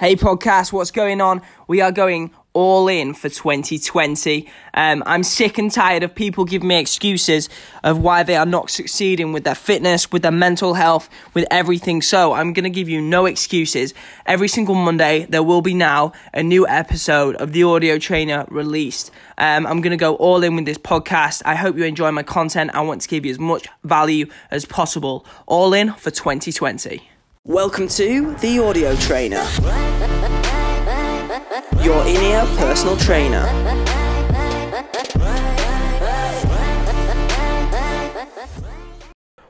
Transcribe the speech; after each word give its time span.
Hey 0.00 0.16
podcast, 0.16 0.72
what's 0.72 0.90
going 0.90 1.20
on? 1.20 1.42
We 1.68 1.82
are 1.82 1.92
going 1.92 2.30
all 2.54 2.88
in 2.88 3.12
for 3.12 3.28
2020. 3.28 4.48
Um, 4.72 5.02
I'm 5.04 5.22
sick 5.22 5.58
and 5.58 5.70
tired 5.70 6.02
of 6.02 6.14
people 6.14 6.46
giving 6.46 6.68
me 6.68 6.80
excuses 6.80 7.50
of 7.84 7.98
why 7.98 8.22
they 8.22 8.34
are 8.34 8.46
not 8.46 8.70
succeeding 8.70 9.34
with 9.34 9.44
their 9.44 9.54
fitness, 9.54 10.10
with 10.10 10.22
their 10.22 10.32
mental 10.32 10.72
health, 10.72 11.10
with 11.34 11.46
everything. 11.50 12.00
So 12.00 12.32
I'm 12.32 12.54
going 12.54 12.64
to 12.64 12.70
give 12.70 12.88
you 12.88 13.02
no 13.02 13.26
excuses. 13.26 13.92
Every 14.24 14.48
single 14.48 14.74
Monday, 14.74 15.26
there 15.28 15.42
will 15.42 15.60
be 15.60 15.74
now 15.74 16.14
a 16.32 16.42
new 16.42 16.66
episode 16.66 17.36
of 17.36 17.52
the 17.52 17.64
Audio 17.64 17.98
Trainer 17.98 18.46
released. 18.48 19.10
Um, 19.36 19.66
I'm 19.66 19.82
going 19.82 19.90
to 19.90 19.98
go 19.98 20.14
all 20.14 20.42
in 20.42 20.56
with 20.56 20.64
this 20.64 20.78
podcast. 20.78 21.42
I 21.44 21.56
hope 21.56 21.76
you 21.76 21.84
enjoy 21.84 22.10
my 22.10 22.22
content. 22.22 22.70
I 22.72 22.80
want 22.80 23.02
to 23.02 23.08
give 23.08 23.26
you 23.26 23.32
as 23.32 23.38
much 23.38 23.68
value 23.84 24.28
as 24.50 24.64
possible. 24.64 25.26
All 25.46 25.74
in 25.74 25.92
for 25.92 26.10
2020. 26.10 27.10
Welcome 27.46 27.88
to 27.88 28.34
the 28.34 28.58
Audio 28.58 28.94
Trainer, 28.96 29.42
your 31.82 32.06
in 32.06 32.22
ear 32.22 32.44
personal 32.58 32.98
trainer. 32.98 33.46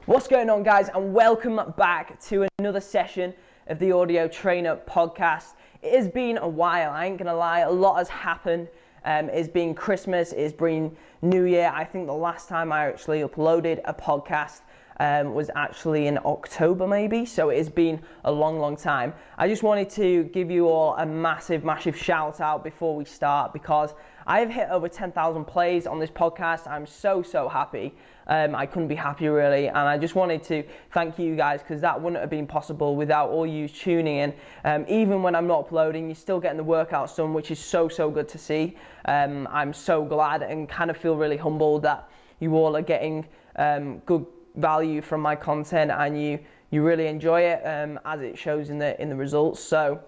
What's 0.07 0.29
going 0.29 0.48
on, 0.51 0.62
guys, 0.62 0.89
and 0.95 1.12
welcome 1.12 1.61
back 1.77 2.21
to 2.27 2.47
another 2.61 2.81
session 2.81 3.34
of 3.67 3.81
the 3.81 3.91
Audio 3.91 4.29
Trainer 4.29 4.77
podcast. 4.89 5.55
It 5.83 5.97
has 5.97 6.09
been 6.09 6.39
a 6.39 6.48
while, 6.48 6.93
I 6.93 7.07
ain't 7.07 7.19
gonna 7.19 7.34
lie, 7.34 7.61
a 7.61 7.70
lot 7.70 7.97
has 7.97 8.09
happened. 8.09 8.69
Um, 9.05 9.29
it's 9.31 9.48
been 9.48 9.75
Christmas, 9.75 10.33
it's 10.33 10.55
been 10.55 10.97
New 11.23 11.43
Year. 11.43 11.73
I 11.75 11.83
think 11.83 12.07
the 12.07 12.12
last 12.12 12.48
time 12.48 12.70
I 12.70 12.87
actually 12.87 13.23
uploaded 13.23 13.81
a 13.84 13.93
podcast 13.93 14.61
um, 15.01 15.33
was 15.33 15.51
actually 15.57 16.07
in 16.07 16.19
October, 16.27 16.87
maybe. 16.87 17.25
So 17.25 17.49
it 17.49 17.57
has 17.57 17.71
been 17.71 18.01
a 18.25 18.31
long, 18.31 18.59
long 18.59 18.77
time. 18.77 19.15
I 19.39 19.49
just 19.49 19.63
wanted 19.63 19.89
to 19.91 20.25
give 20.25 20.51
you 20.51 20.69
all 20.69 20.95
a 20.97 21.07
massive, 21.07 21.65
massive 21.65 21.97
shout 21.97 22.41
out 22.41 22.63
before 22.63 22.95
we 22.95 23.07
start 23.07 23.55
because 23.55 23.95
I 24.27 24.41
have 24.41 24.51
hit 24.51 24.69
over 24.69 24.89
10,000 24.89 25.45
plays 25.47 25.87
on 25.87 25.98
this 25.98 26.11
podcast. 26.11 26.69
I'm 26.69 26.87
so, 26.87 27.23
so 27.23 27.48
happy. 27.48 27.95
Um, 28.27 28.55
I 28.55 28.67
couldn't 28.67 28.89
be 28.89 28.95
happier, 28.95 29.33
really. 29.33 29.69
And 29.69 29.79
I 29.79 29.97
just 29.97 30.15
wanted 30.15 30.42
to 30.45 30.65
thank 30.92 31.19
you 31.19 31.35
guys 31.35 31.62
because 31.62 31.81
that 31.81 32.01
wouldn't 32.01 32.20
have 32.20 32.29
been 32.29 32.47
possible 32.47 32.95
without 32.95 33.31
all 33.31 33.47
you 33.47 33.69
tuning 33.69 34.19
in. 34.19 34.35
Um, 34.67 34.85
even 34.87 35.23
when 35.23 35.35
I'm 35.35 35.47
not 35.47 35.61
uploading, 35.61 36.09
you're 36.09 36.14
still 36.14 36.41
getting 36.41 36.59
the 36.59 36.64
workouts 36.64 37.17
done, 37.17 37.33
which 37.33 37.51
is 37.51 37.59
so, 37.59 37.89
so 37.89 38.11
good 38.11 38.29
to 38.29 38.39
see. 38.39 38.77
Um, 39.07 39.48
I'm 39.51 39.73
so 39.73 40.05
glad 40.05 40.42
and 40.42 40.69
kind 40.69 40.91
of 40.91 40.98
feel 40.98 41.17
really 41.17 41.39
humbled 41.39 41.83
that 41.85 42.07
you 42.39 42.55
all 42.55 42.77
are 42.77 42.83
getting 42.83 43.27
um, 43.57 44.01
good 44.01 44.27
value 44.56 45.01
from 45.01 45.20
my 45.20 45.37
content 45.37 45.91
and 45.91 46.20
you 46.20 46.39
you 46.70 46.84
really 46.84 47.09
enjoy 47.09 47.41
it 47.41 47.62
um, 47.67 47.98
as 48.05 48.20
it 48.20 48.39
shows 48.39 48.70
in 48.70 48.79
the 48.79 49.01
in 49.01 49.09
the 49.09 49.17
results. 49.17 49.61
So 49.61 50.01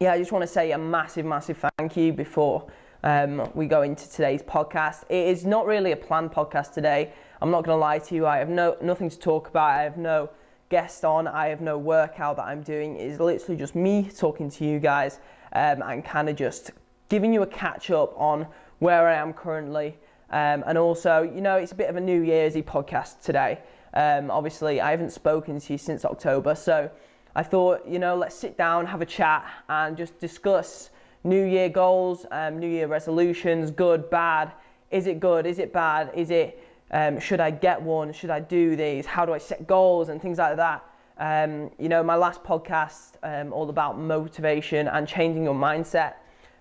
yeah, 0.00 0.12
I 0.12 0.18
just 0.18 0.32
want 0.32 0.42
to 0.42 0.48
say 0.48 0.72
a 0.72 0.78
massive, 0.78 1.24
massive 1.24 1.64
thank 1.78 1.96
you 1.96 2.12
before 2.12 2.66
um, 3.04 3.48
we 3.54 3.66
go 3.66 3.82
into 3.82 4.08
today's 4.10 4.42
podcast. 4.42 5.04
It 5.08 5.28
is 5.28 5.44
not 5.44 5.66
really 5.66 5.92
a 5.92 5.96
planned 5.96 6.32
podcast 6.32 6.72
today. 6.72 7.12
I'm 7.40 7.50
not 7.50 7.64
going 7.64 7.76
to 7.76 7.80
lie 7.80 7.98
to 7.98 8.14
you. 8.14 8.26
I 8.26 8.38
have 8.38 8.48
no 8.48 8.76
nothing 8.80 9.10
to 9.10 9.18
talk 9.18 9.48
about. 9.48 9.70
I 9.70 9.82
have 9.82 9.96
no 9.96 10.30
guest 10.68 11.04
on. 11.04 11.26
I 11.26 11.48
have 11.48 11.60
no 11.60 11.78
workout 11.78 12.36
that 12.36 12.46
I'm 12.46 12.62
doing. 12.62 12.96
It 12.96 13.06
is 13.06 13.20
literally 13.20 13.56
just 13.56 13.74
me 13.74 14.08
talking 14.16 14.50
to 14.50 14.64
you 14.64 14.78
guys 14.78 15.20
um, 15.52 15.82
and 15.82 16.04
kind 16.04 16.28
of 16.28 16.36
just 16.36 16.70
giving 17.08 17.32
you 17.32 17.42
a 17.42 17.46
catch 17.46 17.90
up 17.90 18.14
on 18.16 18.46
where 18.78 19.06
I 19.06 19.14
am 19.14 19.32
currently. 19.32 19.98
Um, 20.32 20.64
and 20.66 20.78
also, 20.78 21.22
you 21.22 21.40
know, 21.40 21.56
it's 21.56 21.72
a 21.72 21.74
bit 21.74 21.90
of 21.90 21.96
a 21.96 22.00
New 22.00 22.22
Year's 22.22 22.54
podcast 22.54 23.22
today. 23.22 23.60
Um, 23.94 24.30
obviously, 24.30 24.80
I 24.80 24.90
haven't 24.90 25.12
spoken 25.12 25.60
to 25.60 25.72
you 25.72 25.78
since 25.78 26.04
October, 26.04 26.54
so 26.54 26.90
I 27.36 27.42
thought, 27.42 27.86
you 27.86 27.98
know, 27.98 28.16
let's 28.16 28.34
sit 28.34 28.56
down, 28.56 28.86
have 28.86 29.02
a 29.02 29.06
chat, 29.06 29.44
and 29.68 29.96
just 29.96 30.18
discuss 30.18 30.90
New 31.24 31.44
Year 31.44 31.68
goals, 31.68 32.24
um, 32.30 32.58
New 32.58 32.68
Year 32.68 32.86
resolutions, 32.86 33.70
good, 33.70 34.08
bad. 34.10 34.52
Is 34.90 35.06
it 35.06 35.20
good? 35.20 35.46
Is 35.46 35.58
it 35.58 35.72
bad? 35.72 36.10
Is 36.14 36.30
it 36.30 36.58
um, 36.92 37.18
should 37.18 37.40
I 37.40 37.50
get 37.50 37.80
one? 37.80 38.12
Should 38.12 38.30
I 38.30 38.40
do 38.40 38.76
these? 38.76 39.06
How 39.06 39.24
do 39.24 39.32
I 39.32 39.38
set 39.38 39.66
goals 39.66 40.10
and 40.10 40.20
things 40.20 40.38
like 40.38 40.56
that? 40.56 40.84
Um, 41.18 41.70
you 41.78 41.88
know, 41.88 42.02
my 42.02 42.16
last 42.16 42.42
podcast, 42.42 43.12
um, 43.22 43.52
all 43.52 43.68
about 43.70 43.98
motivation 43.98 44.88
and 44.88 45.08
changing 45.08 45.44
your 45.44 45.54
mindset, 45.54 46.14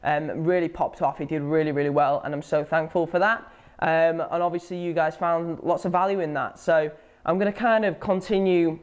um, 0.04 0.44
really 0.44 0.70
popped 0.70 1.02
off. 1.02 1.20
It 1.20 1.30
did 1.30 1.42
really, 1.42 1.72
really 1.72 1.90
well, 1.90 2.22
and 2.24 2.34
I'm 2.34 2.42
so 2.42 2.64
thankful 2.64 3.06
for 3.06 3.20
that. 3.20 3.46
Um, 3.82 4.22
and 4.22 4.44
obviously, 4.44 4.78
you 4.78 4.94
guys 4.94 5.16
found 5.16 5.60
lots 5.64 5.86
of 5.86 5.92
value 5.92 6.20
in 6.20 6.34
that. 6.34 6.60
So 6.60 6.92
I'm 7.26 7.40
going 7.40 7.52
to 7.52 7.58
kind 7.58 7.86
of 7.86 8.00
continue 8.00 8.80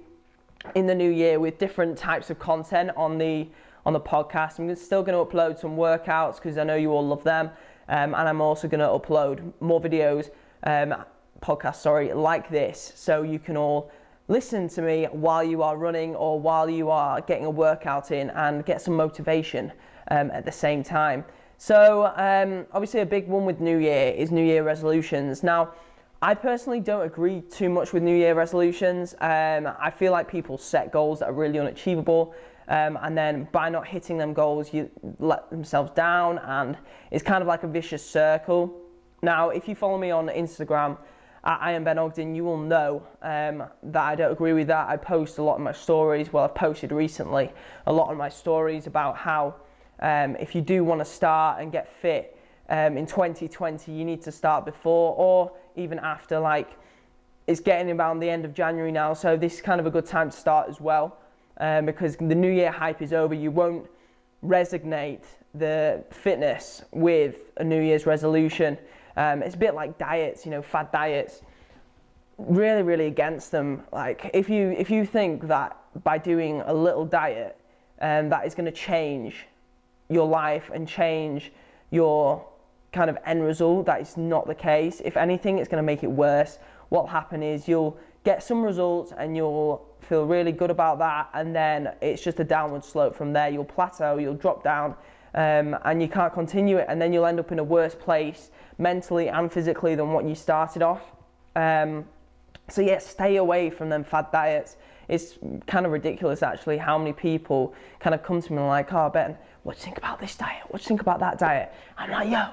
in 0.74 0.86
the 0.86 0.94
new 0.94 1.10
year 1.10 1.38
with 1.38 1.58
different 1.58 1.96
types 1.96 2.30
of 2.30 2.38
content 2.38 2.90
on 2.96 3.18
the 3.18 3.48
on 3.86 3.92
the 3.92 4.00
podcast. 4.00 4.58
I'm 4.58 4.74
still 4.76 5.02
going 5.02 5.16
to 5.16 5.30
upload 5.30 5.58
some 5.58 5.76
workouts 5.76 6.36
because 6.36 6.58
I 6.58 6.64
know 6.64 6.74
you 6.74 6.90
all 6.90 7.06
love 7.06 7.24
them, 7.24 7.50
um, 7.88 8.14
and 8.14 8.28
I'm 8.28 8.40
also 8.40 8.68
going 8.68 8.80
to 8.80 8.86
upload 8.86 9.52
more 9.60 9.80
videos, 9.80 10.30
um, 10.64 10.94
podcasts, 11.40 11.76
sorry, 11.76 12.12
like 12.12 12.50
this, 12.50 12.92
so 12.96 13.22
you 13.22 13.38
can 13.38 13.56
all 13.56 13.90
listen 14.26 14.68
to 14.68 14.82
me 14.82 15.06
while 15.10 15.42
you 15.42 15.62
are 15.62 15.78
running 15.78 16.14
or 16.16 16.38
while 16.38 16.68
you 16.68 16.90
are 16.90 17.22
getting 17.22 17.46
a 17.46 17.50
workout 17.50 18.10
in 18.10 18.28
and 18.30 18.66
get 18.66 18.82
some 18.82 18.94
motivation 18.94 19.72
um, 20.10 20.30
at 20.32 20.44
the 20.44 20.52
same 20.52 20.82
time. 20.82 21.24
So 21.60 22.12
um, 22.14 22.66
obviously 22.72 23.00
a 23.00 23.06
big 23.06 23.26
one 23.26 23.44
with 23.44 23.58
New 23.58 23.78
Year 23.78 24.12
is 24.16 24.30
New 24.30 24.44
Year 24.44 24.62
resolutions. 24.62 25.42
Now, 25.42 25.74
I 26.22 26.32
personally 26.34 26.78
don't 26.78 27.04
agree 27.04 27.40
too 27.40 27.68
much 27.68 27.92
with 27.92 28.04
New 28.04 28.14
Year 28.14 28.34
resolutions. 28.34 29.14
Um, 29.20 29.68
I 29.80 29.90
feel 29.90 30.12
like 30.12 30.28
people 30.28 30.56
set 30.56 30.92
goals 30.92 31.18
that 31.18 31.26
are 31.26 31.32
really 31.32 31.58
unachievable, 31.58 32.32
um, 32.68 32.96
and 33.02 33.18
then 33.18 33.48
by 33.50 33.70
not 33.70 33.88
hitting 33.88 34.18
them 34.18 34.34
goals, 34.34 34.72
you 34.72 34.88
let 35.18 35.50
themselves 35.50 35.90
down, 35.96 36.38
and 36.38 36.78
it's 37.10 37.24
kind 37.24 37.42
of 37.42 37.48
like 37.48 37.64
a 37.64 37.68
vicious 37.68 38.08
circle. 38.08 38.80
Now, 39.22 39.50
if 39.50 39.66
you 39.66 39.74
follow 39.74 39.98
me 39.98 40.12
on 40.12 40.28
Instagram, 40.28 40.96
I 41.42 41.72
am 41.72 41.82
Ben 41.82 41.98
Ogden, 41.98 42.36
you 42.36 42.44
will 42.44 42.58
know 42.58 43.02
um, 43.22 43.64
that 43.82 44.02
I 44.04 44.14
don't 44.14 44.32
agree 44.32 44.52
with 44.52 44.68
that. 44.68 44.88
I 44.88 44.96
post 44.96 45.38
a 45.38 45.42
lot 45.42 45.56
of 45.56 45.62
my 45.62 45.72
stories. 45.72 46.32
Well, 46.32 46.44
I've 46.44 46.54
posted 46.54 46.92
recently 46.92 47.50
a 47.86 47.92
lot 47.92 48.12
of 48.12 48.16
my 48.16 48.28
stories 48.28 48.86
about 48.86 49.16
how 49.16 49.56
um, 50.00 50.36
if 50.36 50.54
you 50.54 50.60
do 50.60 50.84
want 50.84 51.00
to 51.00 51.04
start 51.04 51.60
and 51.60 51.72
get 51.72 51.92
fit 52.00 52.36
um, 52.68 52.96
in 52.96 53.06
2020, 53.06 53.92
you 53.92 54.04
need 54.04 54.22
to 54.22 54.32
start 54.32 54.64
before 54.64 55.14
or 55.16 55.52
even 55.76 55.98
after. 55.98 56.38
Like 56.38 56.70
it's 57.46 57.60
getting 57.60 57.90
around 57.98 58.20
the 58.20 58.28
end 58.28 58.44
of 58.44 58.54
January 58.54 58.92
now, 58.92 59.14
so 59.14 59.36
this 59.36 59.54
is 59.54 59.60
kind 59.60 59.80
of 59.80 59.86
a 59.86 59.90
good 59.90 60.06
time 60.06 60.30
to 60.30 60.36
start 60.36 60.68
as 60.68 60.80
well 60.80 61.18
um, 61.58 61.86
because 61.86 62.16
the 62.16 62.34
New 62.34 62.50
Year 62.50 62.70
hype 62.70 63.02
is 63.02 63.12
over. 63.12 63.34
You 63.34 63.50
won't 63.50 63.88
resonate 64.44 65.22
the 65.54 66.04
fitness 66.10 66.82
with 66.92 67.52
a 67.56 67.64
New 67.64 67.80
Year's 67.80 68.06
resolution. 68.06 68.78
Um, 69.16 69.42
it's 69.42 69.54
a 69.54 69.58
bit 69.58 69.74
like 69.74 69.98
diets, 69.98 70.44
you 70.44 70.50
know, 70.50 70.62
fad 70.62 70.92
diets. 70.92 71.42
Really, 72.36 72.82
really 72.82 73.06
against 73.06 73.50
them. 73.50 73.82
Like 73.92 74.30
if 74.32 74.48
you 74.48 74.70
if 74.78 74.90
you 74.90 75.04
think 75.04 75.48
that 75.48 75.76
by 76.04 76.18
doing 76.18 76.62
a 76.66 76.72
little 76.72 77.04
diet, 77.04 77.58
um, 78.00 78.28
that 78.28 78.46
is 78.46 78.54
going 78.54 78.66
to 78.66 78.72
change 78.72 79.46
your 80.08 80.26
life 80.26 80.70
and 80.72 80.88
change 80.88 81.52
your 81.90 82.46
kind 82.92 83.10
of 83.10 83.18
end 83.26 83.44
result. 83.44 83.86
That 83.86 84.00
is 84.00 84.16
not 84.16 84.46
the 84.46 84.54
case. 84.54 85.02
If 85.04 85.16
anything, 85.16 85.58
it's 85.58 85.68
going 85.68 85.82
to 85.82 85.86
make 85.86 86.02
it 86.02 86.10
worse. 86.10 86.58
What'll 86.88 87.08
happen 87.08 87.42
is 87.42 87.68
you'll 87.68 87.98
get 88.24 88.42
some 88.42 88.62
results 88.62 89.12
and 89.16 89.36
you'll 89.36 89.86
feel 90.00 90.24
really 90.24 90.52
good 90.52 90.70
about 90.70 90.98
that, 90.98 91.28
and 91.34 91.54
then 91.54 91.92
it's 92.00 92.22
just 92.22 92.40
a 92.40 92.44
downward 92.44 92.84
slope 92.84 93.14
from 93.14 93.32
there. 93.32 93.48
You'll 93.50 93.64
plateau, 93.64 94.16
you'll 94.16 94.34
drop 94.34 94.64
down, 94.64 94.94
um, 95.34 95.76
and 95.84 96.00
you 96.00 96.08
can't 96.08 96.32
continue 96.32 96.78
it, 96.78 96.86
and 96.88 97.00
then 97.00 97.12
you'll 97.12 97.26
end 97.26 97.38
up 97.38 97.52
in 97.52 97.58
a 97.58 97.64
worse 97.64 97.94
place 97.94 98.50
mentally 98.78 99.28
and 99.28 99.52
physically 99.52 99.94
than 99.94 100.12
what 100.12 100.24
you 100.24 100.34
started 100.34 100.82
off. 100.82 101.02
Um, 101.56 102.06
so 102.70 102.82
yeah, 102.82 102.98
stay 102.98 103.36
away 103.36 103.70
from 103.70 103.88
them 103.88 104.04
fad 104.04 104.30
diets. 104.30 104.76
It's 105.08 105.38
kind 105.66 105.86
of 105.86 105.92
ridiculous 105.92 106.42
actually 106.42 106.76
how 106.76 106.98
many 106.98 107.12
people 107.12 107.74
kind 107.98 108.14
of 108.14 108.22
come 108.22 108.42
to 108.42 108.52
me 108.52 108.58
and 108.58 108.66
like, 108.66 108.92
oh 108.92 109.08
Ben, 109.08 109.36
what 109.62 109.74
do 109.74 109.80
you 109.80 109.84
think 109.84 109.98
about 109.98 110.20
this 110.20 110.36
diet? 110.36 110.62
What 110.68 110.80
do 110.80 110.84
you 110.84 110.88
think 110.88 111.00
about 111.00 111.20
that 111.20 111.38
diet? 111.38 111.72
I'm 111.96 112.10
like, 112.10 112.30
yo, 112.30 112.48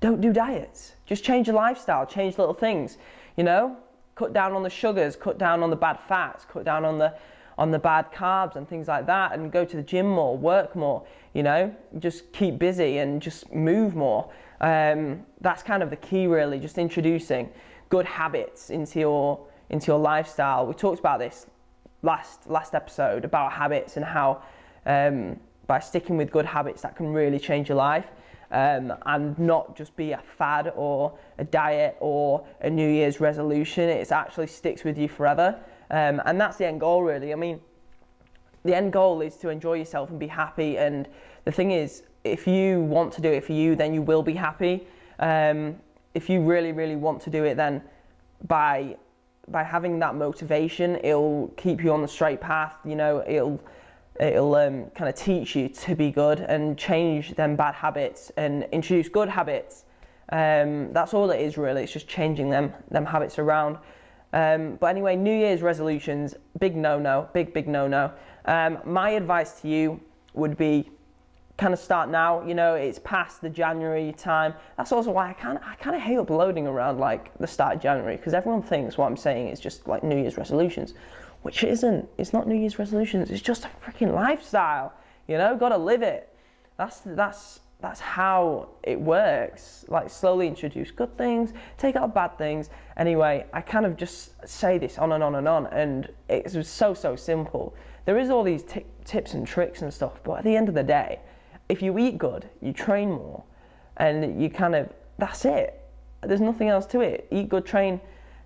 don't 0.00 0.20
do 0.20 0.32
diets. 0.32 0.94
Just 1.06 1.24
change 1.24 1.46
your 1.46 1.56
lifestyle, 1.56 2.06
change 2.06 2.38
little 2.38 2.54
things. 2.54 2.98
You 3.36 3.44
know, 3.44 3.76
cut 4.14 4.32
down 4.32 4.52
on 4.52 4.62
the 4.62 4.70
sugars, 4.70 5.16
cut 5.16 5.38
down 5.38 5.62
on 5.62 5.70
the 5.70 5.76
bad 5.76 5.98
fats, 6.08 6.44
cut 6.44 6.64
down 6.64 6.84
on 6.84 6.98
the 6.98 7.14
on 7.56 7.72
the 7.72 7.78
bad 7.78 8.12
carbs 8.12 8.54
and 8.54 8.68
things 8.68 8.86
like 8.86 9.04
that, 9.06 9.32
and 9.32 9.50
go 9.50 9.64
to 9.64 9.76
the 9.76 9.82
gym 9.82 10.08
more, 10.08 10.36
work 10.36 10.76
more. 10.76 11.04
You 11.34 11.42
know, 11.42 11.74
just 11.98 12.32
keep 12.32 12.58
busy 12.58 12.98
and 12.98 13.20
just 13.20 13.52
move 13.52 13.96
more. 13.96 14.30
Um, 14.60 15.26
that's 15.40 15.62
kind 15.62 15.82
of 15.82 15.90
the 15.90 15.96
key, 15.96 16.26
really. 16.26 16.60
Just 16.60 16.78
introducing 16.78 17.50
good 17.88 18.06
habits 18.06 18.70
into 18.70 19.00
your 19.00 19.46
into 19.70 19.88
your 19.88 19.98
lifestyle. 19.98 20.66
We 20.66 20.74
talked 20.74 21.00
about 21.00 21.18
this 21.18 21.46
last 22.02 22.48
last 22.48 22.74
episode 22.74 23.24
about 23.24 23.52
habits 23.52 23.96
and 23.96 24.04
how 24.04 24.42
um, 24.86 25.38
by 25.66 25.80
sticking 25.80 26.16
with 26.16 26.30
good 26.30 26.46
habits 26.46 26.82
that 26.82 26.96
can 26.96 27.12
really 27.12 27.38
change 27.38 27.68
your 27.68 27.76
life 27.76 28.06
um, 28.50 28.94
and 29.06 29.38
not 29.38 29.76
just 29.76 29.94
be 29.96 30.12
a 30.12 30.18
fad 30.18 30.72
or 30.74 31.16
a 31.38 31.44
diet 31.44 31.96
or 32.00 32.46
a 32.60 32.70
New 32.70 32.88
Year's 32.88 33.20
resolution. 33.20 33.88
It 33.88 34.10
actually 34.10 34.46
sticks 34.46 34.84
with 34.84 34.98
you 34.98 35.08
forever. 35.08 35.58
Um, 35.90 36.20
and 36.24 36.40
that's 36.40 36.56
the 36.56 36.66
end 36.66 36.80
goal, 36.80 37.02
really. 37.02 37.32
I 37.32 37.36
mean, 37.36 37.60
the 38.64 38.74
end 38.74 38.92
goal 38.92 39.20
is 39.20 39.36
to 39.36 39.48
enjoy 39.48 39.74
yourself 39.74 40.10
and 40.10 40.18
be 40.18 40.26
happy. 40.26 40.78
And 40.78 41.08
the 41.44 41.52
thing 41.52 41.72
is, 41.72 42.02
if 42.24 42.46
you 42.46 42.80
want 42.82 43.12
to 43.14 43.20
do 43.20 43.30
it 43.30 43.44
for 43.44 43.52
you, 43.52 43.76
then 43.76 43.94
you 43.94 44.02
will 44.02 44.22
be 44.22 44.34
happy. 44.34 44.86
Um, 45.18 45.76
if 46.18 46.28
you 46.28 46.40
really, 46.40 46.72
really 46.72 46.96
want 46.96 47.22
to 47.22 47.30
do 47.30 47.44
it, 47.44 47.54
then 47.56 47.80
by 48.46 48.96
by 49.50 49.62
having 49.62 49.98
that 50.00 50.14
motivation, 50.14 50.96
it'll 50.96 51.48
keep 51.56 51.82
you 51.82 51.90
on 51.92 52.02
the 52.02 52.08
straight 52.08 52.40
path. 52.40 52.74
You 52.84 52.96
know, 52.96 53.24
it'll 53.26 53.60
it'll 54.20 54.54
um, 54.56 54.90
kind 54.96 55.08
of 55.08 55.14
teach 55.14 55.54
you 55.54 55.68
to 55.68 55.94
be 55.94 56.10
good 56.10 56.40
and 56.40 56.76
change 56.76 57.34
them 57.36 57.54
bad 57.54 57.74
habits 57.74 58.32
and 58.36 58.64
introduce 58.72 59.08
good 59.08 59.28
habits. 59.28 59.84
Um, 60.30 60.92
that's 60.92 61.14
all 61.14 61.30
it 61.30 61.40
is 61.40 61.56
really. 61.56 61.84
It's 61.84 61.92
just 61.92 62.08
changing 62.08 62.50
them 62.50 62.74
them 62.90 63.06
habits 63.06 63.38
around. 63.38 63.78
Um, 64.32 64.76
but 64.80 64.88
anyway, 64.88 65.14
New 65.16 65.38
Year's 65.44 65.62
resolutions, 65.62 66.34
big 66.58 66.74
no 66.76 66.98
no, 66.98 67.28
big 67.32 67.54
big 67.54 67.68
no 67.68 67.86
no. 67.86 68.12
Um, 68.44 68.78
my 68.84 69.10
advice 69.10 69.60
to 69.60 69.68
you 69.68 70.00
would 70.34 70.56
be 70.56 70.90
kind 71.58 71.74
of 71.74 71.80
start 71.80 72.08
now. 72.08 72.42
You 72.46 72.54
know, 72.54 72.74
it's 72.74 72.98
past 73.00 73.42
the 73.42 73.50
January 73.50 74.12
time. 74.16 74.54
That's 74.76 74.92
also 74.92 75.10
why 75.10 75.28
I 75.28 75.32
kind 75.34 75.58
I 75.62 75.74
kind 75.74 75.94
of 75.94 76.00
hate 76.00 76.16
uploading 76.16 76.66
around 76.66 76.98
like 76.98 77.36
the 77.38 77.46
start 77.46 77.76
of 77.76 77.82
January 77.82 78.16
because 78.16 78.32
everyone 78.32 78.62
thinks 78.62 78.96
what 78.96 79.06
I'm 79.06 79.16
saying 79.16 79.48
is 79.48 79.60
just 79.60 79.86
like 79.86 80.02
New 80.02 80.16
Year's 80.16 80.38
resolutions, 80.38 80.94
which 81.42 81.62
it 81.62 81.70
isn't. 81.70 82.08
It's 82.16 82.32
not 82.32 82.48
New 82.48 82.56
Year's 82.56 82.78
resolutions. 82.78 83.30
It's 83.30 83.42
just 83.42 83.66
a 83.66 83.70
freaking 83.84 84.14
lifestyle. 84.14 84.94
You 85.26 85.36
know, 85.36 85.56
got 85.56 85.70
to 85.70 85.76
live 85.76 86.02
it. 86.02 86.34
That's 86.78 87.00
that's 87.04 87.60
that's 87.80 88.00
how 88.00 88.68
it 88.82 89.00
works. 89.00 89.84
Like 89.88 90.10
slowly 90.10 90.46
introduce 90.46 90.90
good 90.92 91.16
things, 91.18 91.52
take 91.76 91.96
out 91.96 92.14
bad 92.14 92.38
things. 92.38 92.70
Anyway, 92.96 93.46
I 93.52 93.60
kind 93.60 93.84
of 93.84 93.96
just 93.96 94.48
say 94.48 94.78
this 94.78 94.96
on 94.98 95.12
and 95.12 95.22
on 95.22 95.34
and 95.34 95.48
on, 95.48 95.66
and 95.66 96.08
it's 96.28 96.68
so 96.68 96.94
so 96.94 97.16
simple. 97.16 97.74
There 98.04 98.16
is 98.16 98.30
all 98.30 98.44
these 98.44 98.62
t- 98.62 98.86
tips 99.04 99.34
and 99.34 99.46
tricks 99.46 99.82
and 99.82 99.92
stuff, 99.92 100.20
but 100.22 100.38
at 100.38 100.44
the 100.44 100.56
end 100.56 100.68
of 100.68 100.74
the 100.74 100.82
day, 100.82 101.20
if 101.68 101.82
you 101.82 101.98
eat 101.98 102.18
good, 102.18 102.48
you 102.60 102.72
train 102.72 103.10
more, 103.10 103.44
and 103.96 104.40
you 104.40 104.50
kind 104.50 104.74
of 104.74 104.90
that's 105.18 105.44
it. 105.44 105.80
There's 106.22 106.40
nothing 106.40 106.68
else 106.68 106.86
to 106.86 107.00
it. 107.00 107.28
Eat 107.30 107.48
good, 107.48 107.66
train. 107.66 108.00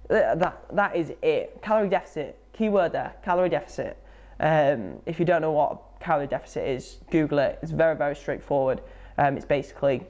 That 0.09 0.67
that 0.73 0.97
is 0.97 1.13
it. 1.23 1.61
Calorie 1.63 1.89
deficit. 1.89 2.39
Keyword 2.53 2.93
there. 2.93 3.15
Calorie 3.25 3.49
deficit. 3.49 3.97
Um, 4.41 5.01
if 5.07 5.19
you 5.19 5.25
don't 5.25 5.43
know 5.43 5.53
what 5.53 6.01
calorie 6.01 6.27
deficit 6.27 6.69
is, 6.69 6.99
Google 7.11 7.39
it. 7.39 7.59
It's 7.63 7.73
very 7.73 7.97
very 7.97 8.17
straightforward. 8.17 8.83
Um, 9.19 9.37
it's 9.37 9.47
basically 9.47 10.07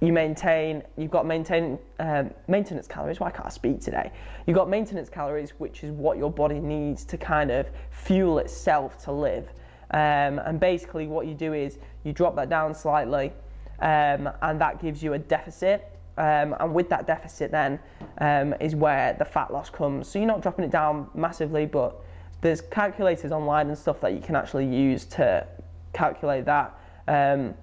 you 0.00 0.12
maintain, 0.12 0.84
you've 0.96 1.10
got 1.10 1.26
maintain, 1.26 1.78
um, 1.98 2.30
maintenance 2.46 2.86
calories. 2.86 3.18
Why 3.18 3.30
can't 3.30 3.46
I 3.46 3.50
speak 3.50 3.80
today? 3.80 4.12
You've 4.46 4.54
got 4.54 4.68
maintenance 4.68 5.08
calories, 5.08 5.50
which 5.58 5.82
is 5.82 5.90
what 5.90 6.18
your 6.18 6.30
body 6.30 6.60
needs 6.60 7.04
to 7.06 7.18
kind 7.18 7.50
of 7.50 7.66
fuel 7.90 8.38
itself 8.38 9.02
to 9.04 9.12
live. 9.12 9.48
Um, 9.90 10.38
and 10.44 10.60
basically, 10.60 11.06
what 11.06 11.26
you 11.26 11.34
do 11.34 11.54
is 11.54 11.78
you 12.04 12.12
drop 12.12 12.36
that 12.36 12.48
down 12.48 12.74
slightly, 12.74 13.32
um, 13.80 14.28
and 14.42 14.60
that 14.60 14.80
gives 14.80 15.02
you 15.02 15.14
a 15.14 15.18
deficit. 15.18 15.92
Um, 16.18 16.56
and 16.58 16.74
with 16.74 16.88
that 16.88 17.06
deficit, 17.06 17.52
then 17.52 17.78
um, 18.18 18.52
is 18.60 18.74
where 18.74 19.14
the 19.14 19.24
fat 19.24 19.52
loss 19.52 19.70
comes. 19.70 20.08
So 20.08 20.18
you're 20.18 20.26
not 20.26 20.42
dropping 20.42 20.64
it 20.64 20.72
down 20.72 21.08
massively, 21.14 21.64
but 21.64 21.96
there's 22.40 22.60
calculators 22.60 23.30
online 23.30 23.68
and 23.68 23.78
stuff 23.78 24.00
that 24.00 24.14
you 24.14 24.20
can 24.20 24.34
actually 24.34 24.66
use 24.66 25.04
to 25.06 25.46
calculate 25.92 26.44
that. 26.46 26.74
Um, 27.06 27.54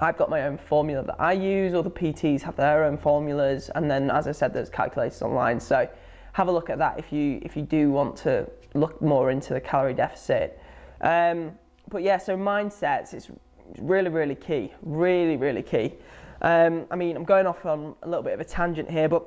I've 0.00 0.18
got 0.18 0.28
my 0.28 0.42
own 0.42 0.58
formula 0.58 1.04
that 1.04 1.20
I 1.20 1.32
use, 1.32 1.74
other 1.74 1.90
PTs 1.90 2.42
have 2.42 2.56
their 2.56 2.84
own 2.84 2.98
formulas, 2.98 3.70
and 3.74 3.90
then 3.90 4.10
as 4.10 4.26
I 4.26 4.32
said, 4.32 4.52
there's 4.52 4.68
calculators 4.68 5.22
online. 5.22 5.58
So 5.60 5.88
have 6.32 6.48
a 6.48 6.52
look 6.52 6.68
at 6.68 6.78
that 6.78 6.98
if 6.98 7.12
you 7.12 7.40
if 7.42 7.56
you 7.56 7.62
do 7.62 7.90
want 7.90 8.16
to 8.16 8.46
look 8.74 9.00
more 9.00 9.30
into 9.30 9.54
the 9.54 9.60
calorie 9.60 9.94
deficit. 9.94 10.60
Um, 11.00 11.52
but 11.88 12.02
yeah, 12.02 12.18
so 12.18 12.36
mindsets 12.36 13.14
is 13.14 13.30
really 13.78 14.10
really 14.10 14.34
key, 14.34 14.72
really 14.82 15.36
really 15.36 15.62
key. 15.62 15.94
Um, 16.42 16.86
I 16.90 16.96
mean, 16.96 17.16
I'm 17.16 17.24
going 17.24 17.46
off 17.46 17.64
on 17.64 17.94
a 18.02 18.08
little 18.08 18.22
bit 18.22 18.34
of 18.34 18.40
a 18.40 18.44
tangent 18.44 18.90
here, 18.90 19.08
but 19.08 19.24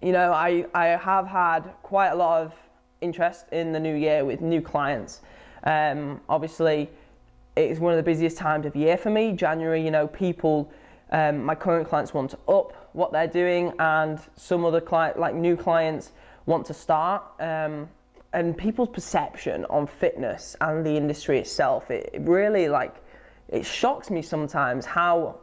you 0.00 0.12
know, 0.12 0.32
I 0.32 0.66
I 0.74 0.86
have 0.86 1.26
had 1.26 1.60
quite 1.82 2.08
a 2.08 2.16
lot 2.16 2.42
of 2.42 2.54
interest 3.00 3.46
in 3.52 3.72
the 3.72 3.80
new 3.80 3.94
year 3.94 4.24
with 4.24 4.40
new 4.40 4.60
clients. 4.60 5.20
Um, 5.64 6.20
obviously 6.28 6.90
it's 7.56 7.80
one 7.80 7.92
of 7.92 7.96
the 7.96 8.02
busiest 8.02 8.36
times 8.36 8.66
of 8.66 8.74
year 8.74 8.96
for 8.96 9.10
me. 9.10 9.32
January, 9.32 9.82
you 9.82 9.90
know, 9.90 10.06
people, 10.06 10.70
um, 11.10 11.44
my 11.44 11.54
current 11.54 11.88
clients 11.88 12.14
want 12.14 12.30
to 12.30 12.38
up 12.48 12.90
what 12.94 13.12
they're 13.12 13.26
doing, 13.26 13.72
and 13.78 14.18
some 14.36 14.64
other 14.64 14.80
client, 14.80 15.18
like 15.18 15.34
new 15.34 15.56
clients, 15.56 16.12
want 16.46 16.66
to 16.66 16.74
start. 16.74 17.22
Um, 17.40 17.88
and 18.32 18.56
people's 18.56 18.88
perception 18.88 19.64
on 19.66 19.86
fitness 19.86 20.56
and 20.60 20.84
the 20.84 20.96
industry 20.96 21.38
itself, 21.38 21.90
it, 21.90 22.10
it 22.12 22.22
really 22.22 22.68
like, 22.68 22.96
it 23.48 23.66
shocks 23.66 24.10
me 24.10 24.22
sometimes 24.22 24.86
how 24.86 25.38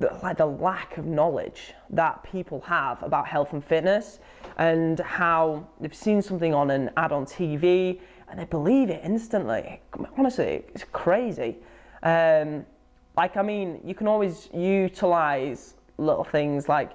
the, 0.00 0.18
like 0.22 0.38
the 0.38 0.46
lack 0.46 0.96
of 0.98 1.04
knowledge 1.04 1.74
that 1.90 2.22
people 2.24 2.60
have 2.62 3.02
about 3.02 3.26
health 3.26 3.52
and 3.52 3.64
fitness 3.64 4.18
and 4.58 4.98
how 5.00 5.66
they've 5.80 5.94
seen 5.94 6.20
something 6.20 6.54
on 6.54 6.70
an 6.70 6.90
ad 6.96 7.12
on 7.12 7.24
TV 7.26 8.00
and 8.28 8.40
they 8.40 8.44
believe 8.44 8.90
it 8.90 9.00
instantly. 9.04 9.80
Honestly, 10.16 10.64
it's 10.74 10.84
crazy. 10.92 11.58
Um, 12.02 12.64
like, 13.16 13.36
I 13.36 13.42
mean, 13.42 13.80
you 13.84 13.94
can 13.94 14.08
always 14.08 14.48
utilize 14.54 15.74
little 15.98 16.24
things 16.24 16.68
like, 16.68 16.92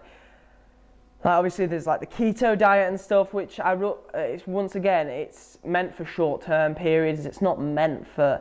like 1.26 1.34
obviously 1.34 1.66
there's 1.66 1.88
like 1.88 2.02
the 2.02 2.06
keto 2.06 2.56
diet 2.56 2.88
and 2.88 3.02
stuff, 3.02 3.34
which 3.34 3.60
I 3.60 3.74
wrote, 3.74 4.12
uh, 4.14 4.20
it's 4.20 4.46
once 4.46 4.76
again, 4.76 5.08
it's 5.08 5.58
meant 5.66 5.96
for 5.96 6.06
short 6.06 6.44
term 6.44 6.76
periods. 6.76 7.26
It's 7.26 7.42
not 7.42 7.60
meant 7.60 8.08
for 8.08 8.40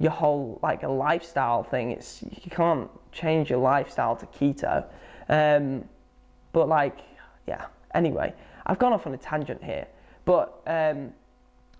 your 0.00 0.10
whole 0.10 0.58
like 0.60 0.82
a 0.82 0.88
lifestyle 0.88 1.62
thing. 1.62 1.92
It's 1.92 2.24
you 2.24 2.50
can't 2.50 2.90
change 3.12 3.50
your 3.50 3.60
lifestyle 3.60 4.16
to 4.16 4.26
keto. 4.26 4.84
Um, 5.28 5.84
but 6.52 6.68
like, 6.68 6.98
yeah. 7.46 7.66
Anyway, 7.94 8.34
I've 8.66 8.80
gone 8.80 8.92
off 8.92 9.06
on 9.06 9.14
a 9.14 9.18
tangent 9.18 9.62
here, 9.62 9.86
but 10.24 10.60
um, 10.66 11.12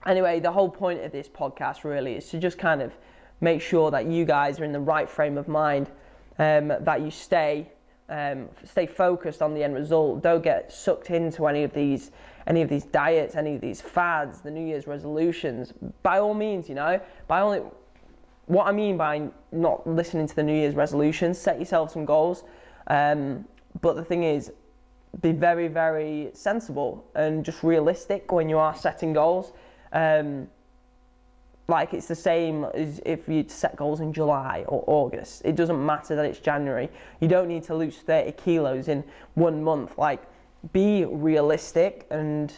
anyway, 0.06 0.39
the 0.39 0.53
whole 0.53 0.69
point 0.69 1.01
of 1.01 1.11
this 1.11 1.29
podcast 1.29 1.83
really 1.83 2.12
is 2.12 2.29
to 2.29 2.39
just 2.39 2.59
kind 2.59 2.81
of 2.81 2.93
make 3.41 3.61
sure 3.61 3.91
that 3.91 4.06
you 4.06 4.25
guys 4.25 4.61
are 4.61 4.65
in 4.65 4.71
the 4.71 4.79
right 4.79 5.11
frame 5.11 5.37
of 5.37 5.49
mind, 5.49 5.91
um, 6.39 6.69
that 6.69 7.01
you 7.01 7.11
stay 7.11 7.73
um, 8.09 8.49
stay 8.65 8.87
focused 8.87 9.43
on 9.43 9.55
the 9.55 9.65
end 9.65 9.75
result. 9.75 10.23
Don't 10.23 10.43
get 10.43 10.73
sucked 10.73 11.11
into 11.11 11.47
any 11.47 11.65
of 11.65 11.73
these 11.73 12.11
any 12.47 12.61
of 12.61 12.69
these 12.69 12.85
diets, 12.85 13.37
any 13.37 13.55
of 13.55 13.62
these 13.62 13.81
fads, 13.81 14.43
the 14.43 14.51
New 14.51 14.67
Year's 14.67 14.87
resolutions. 14.87 15.73
By 16.03 16.19
all 16.19 16.35
means, 16.35 16.69
you 16.69 16.75
know, 16.75 17.01
by 17.27 17.41
all 17.41 17.75
what 18.47 18.67
I 18.67 18.73
mean 18.73 18.99
by 18.99 19.29
not 19.51 19.87
listening 19.87 20.27
to 20.27 20.37
the 20.37 20.43
New 20.43 20.55
Year's 20.55 20.75
resolutions, 20.75 21.39
set 21.39 21.58
yourself 21.58 21.93
some 21.93 22.05
goals. 22.05 22.44
Um, 22.89 23.46
but 23.81 23.96
the 23.96 24.05
thing 24.05 24.25
is, 24.25 24.53
be 25.23 25.32
very, 25.32 25.69
very 25.69 26.31
sensible 26.34 27.05
and 27.15 27.44
just 27.44 27.63
realistic 27.63 28.32
when 28.32 28.49
you 28.49 28.58
are 28.58 28.75
setting 28.75 29.13
goals. 29.13 29.53
Um, 29.93 30.49
like 31.67 31.94
it's 31.94 32.06
the 32.06 32.15
same 32.15 32.65
as 32.75 33.01
if 33.06 33.29
you 33.29 33.44
set 33.49 33.77
goals 33.77 34.01
in 34.01 34.13
July 34.13 34.65
or 34.69 34.85
August. 34.87 35.43
It 35.44 35.56
doesn't 35.56 35.85
matter 35.85 36.15
that 36.15 36.25
it's 36.25 36.39
January. 36.39 36.91
You 37.21 37.29
don't 37.29 37.49
need 37.49 37.63
to 37.65 37.75
lose 37.75 37.97
30 37.99 38.33
kilos 38.33 38.89
in 38.89 39.03
one 39.35 39.63
month. 39.63 39.97
Like, 39.97 40.23
be 40.73 41.05
realistic 41.05 42.06
and 42.11 42.53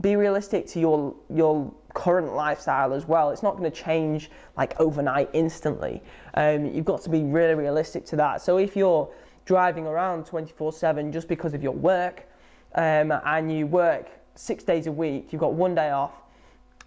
be 0.00 0.16
realistic 0.16 0.66
to 0.68 0.80
your 0.80 1.14
your 1.34 1.72
current 1.94 2.34
lifestyle 2.34 2.92
as 2.92 3.06
well. 3.06 3.30
It's 3.30 3.42
not 3.42 3.56
going 3.56 3.70
to 3.70 3.76
change 3.76 4.30
like 4.56 4.78
overnight 4.80 5.30
instantly. 5.32 6.02
Um, 6.34 6.66
you've 6.66 6.84
got 6.84 7.02
to 7.02 7.10
be 7.10 7.22
really 7.24 7.54
realistic 7.54 8.04
to 8.06 8.16
that. 8.16 8.40
So 8.42 8.58
if 8.58 8.76
you're 8.76 9.08
driving 9.44 9.86
around 9.86 10.24
24/7 10.24 11.12
just 11.12 11.28
because 11.28 11.54
of 11.54 11.62
your 11.62 11.72
work 11.72 12.28
um, 12.74 13.12
and 13.24 13.50
you 13.50 13.66
work 13.66 14.08
six 14.34 14.62
days 14.62 14.86
a 14.86 14.92
week, 14.92 15.32
you've 15.32 15.40
got 15.40 15.54
one 15.54 15.74
day 15.74 15.90
off 15.90 16.22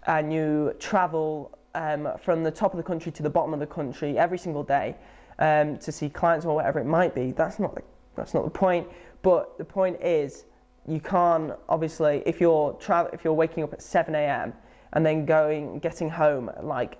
and 0.06 0.32
you 0.32 0.74
travel 0.78 1.56
um, 1.74 2.08
from 2.22 2.42
the 2.42 2.50
top 2.50 2.72
of 2.72 2.76
the 2.76 2.82
country 2.82 3.12
to 3.12 3.22
the 3.22 3.30
bottom 3.30 3.54
of 3.54 3.60
the 3.60 3.66
country 3.66 4.18
every 4.18 4.38
single 4.38 4.62
day 4.62 4.96
um, 5.38 5.78
to 5.78 5.92
see 5.92 6.08
clients 6.08 6.46
or 6.46 6.54
whatever 6.54 6.78
it 6.78 6.86
might 6.86 7.14
be. 7.14 7.32
That's 7.32 7.58
not 7.58 7.74
the, 7.74 7.82
that's 8.16 8.34
not 8.34 8.44
the 8.44 8.50
point. 8.50 8.86
But 9.22 9.56
the 9.58 9.64
point 9.64 10.00
is, 10.02 10.44
you 10.86 11.00
can't 11.00 11.52
obviously 11.68 12.22
if 12.26 12.40
you're 12.40 12.72
tra- 12.74 13.08
if 13.12 13.24
you're 13.24 13.34
waking 13.34 13.62
up 13.62 13.72
at 13.72 13.80
7 13.82 14.14
a.m. 14.14 14.52
and 14.94 15.06
then 15.06 15.24
going 15.24 15.78
getting 15.78 16.10
home 16.10 16.48
at 16.48 16.64
like 16.64 16.98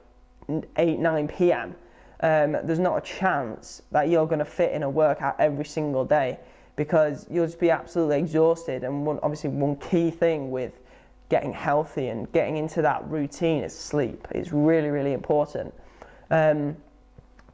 8 0.77 0.99
9 0.99 1.29
p.m. 1.29 1.75
Um, 2.21 2.53
there's 2.53 2.79
not 2.79 2.99
a 2.99 3.01
chance 3.01 3.83
that 3.91 4.09
you're 4.09 4.27
going 4.27 4.39
to 4.39 4.45
fit 4.45 4.73
in 4.73 4.85
a 4.85 4.91
workout 4.91 5.35
every 5.41 5.65
single 5.65 6.05
day 6.05 6.39
because 6.77 7.27
you'll 7.29 7.47
just 7.47 7.59
be 7.59 7.71
absolutely 7.71 8.19
exhausted. 8.19 8.85
And 8.85 9.05
one, 9.05 9.19
obviously, 9.23 9.51
one 9.51 9.77
key 9.77 10.11
thing 10.11 10.51
with 10.51 10.81
getting 11.33 11.55
healthy 11.55 12.09
and 12.09 12.31
getting 12.33 12.59
into 12.59 12.83
that 12.83 13.03
routine 13.09 13.65
is 13.65 13.75
sleep. 13.75 14.29
It's 14.33 14.53
really, 14.53 14.91
really 14.91 15.15
important. 15.15 15.73
Um, 16.31 16.77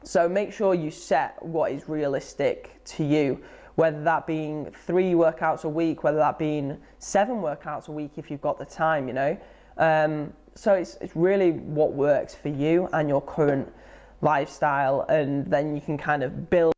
so 0.03 0.27
make 0.27 0.51
sure 0.51 0.73
you 0.73 0.91
set 0.91 1.41
what 1.41 1.71
is 1.71 1.87
realistic 1.87 2.83
to 2.83 3.05
you, 3.05 3.41
whether 3.75 4.03
that 4.03 4.27
being 4.27 4.69
three 4.85 5.13
workouts 5.13 5.63
a 5.63 5.69
week, 5.69 6.03
whether 6.03 6.17
that 6.17 6.37
being 6.37 6.77
seven 6.97 7.37
workouts 7.37 7.87
a 7.87 7.93
week 7.93 8.11
if 8.17 8.29
you've 8.29 8.41
got 8.41 8.59
the 8.59 8.65
time, 8.65 9.07
you 9.07 9.13
know. 9.13 9.37
Um, 9.77 10.33
so 10.55 10.73
it's, 10.73 10.95
it's 10.99 11.15
really 11.15 11.51
what 11.51 11.93
works 11.93 12.35
for 12.35 12.49
you 12.49 12.89
and 12.91 13.07
your 13.07 13.21
current 13.21 13.71
lifestyle, 14.19 15.05
and 15.07 15.49
then 15.49 15.73
you 15.73 15.79
can 15.79 15.97
kind 15.97 16.21
of 16.21 16.49
build 16.49 16.73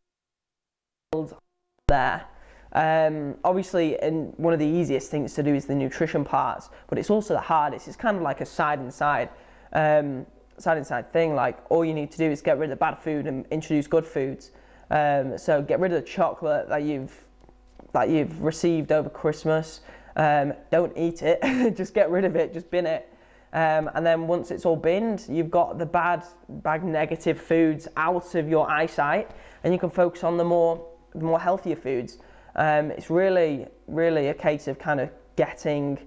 there. 1.87 2.27
Um, 2.73 3.35
obviously, 3.43 3.99
and 3.99 4.33
one 4.37 4.53
of 4.53 4.59
the 4.59 4.65
easiest 4.65 5.11
things 5.11 5.33
to 5.33 5.43
do 5.43 5.53
is 5.53 5.65
the 5.65 5.75
nutrition 5.75 6.23
parts, 6.23 6.69
but 6.87 6.97
it's 6.97 7.09
also 7.09 7.33
the 7.33 7.41
hardest. 7.41 7.87
It's 7.87 7.97
kind 7.97 8.15
of 8.15 8.23
like 8.23 8.41
a 8.41 8.45
side 8.45 8.79
and 8.79 8.93
side, 8.93 9.29
um, 9.73 10.25
side 10.57 10.77
and 10.77 10.87
side 10.87 11.11
thing. 11.11 11.35
Like 11.35 11.57
all 11.69 11.83
you 11.83 11.93
need 11.93 12.11
to 12.11 12.17
do 12.17 12.29
is 12.31 12.41
get 12.41 12.57
rid 12.57 12.71
of 12.71 12.77
the 12.77 12.79
bad 12.79 12.97
food 12.97 13.27
and 13.27 13.45
introduce 13.51 13.87
good 13.87 14.05
foods. 14.05 14.51
Um, 14.89 15.37
so 15.37 15.61
get 15.61 15.79
rid 15.79 15.91
of 15.91 16.01
the 16.01 16.07
chocolate 16.07 16.69
that 16.69 16.83
you've 16.83 17.25
that 17.93 18.09
you've 18.09 18.41
received 18.41 18.91
over 18.91 19.09
Christmas. 19.09 19.81
Um, 20.15 20.53
don't 20.69 20.95
eat 20.97 21.21
it. 21.21 21.75
just 21.77 21.93
get 21.93 22.09
rid 22.09 22.25
of 22.25 22.35
it. 22.35 22.53
Just 22.53 22.69
bin 22.71 22.85
it. 22.85 23.07
Um, 23.53 23.89
and 23.95 24.05
then 24.05 24.27
once 24.27 24.49
it's 24.49 24.65
all 24.65 24.77
binned, 24.77 25.25
you've 25.27 25.51
got 25.51 25.77
the 25.77 25.85
bad, 25.85 26.23
bad 26.47 26.85
negative 26.85 27.39
foods 27.39 27.87
out 27.97 28.33
of 28.35 28.47
your 28.47 28.69
eyesight, 28.69 29.31
and 29.63 29.73
you 29.73 29.79
can 29.79 29.89
focus 29.89 30.23
on 30.23 30.37
the 30.37 30.43
more, 30.43 30.85
the 31.13 31.23
more 31.25 31.39
healthier 31.39 31.75
foods. 31.75 32.19
Um, 32.55 32.91
it's 32.91 33.09
really, 33.09 33.67
really 33.87 34.27
a 34.27 34.33
case 34.33 34.67
of 34.67 34.77
kind 34.77 34.99
of 34.99 35.09
getting 35.35 35.97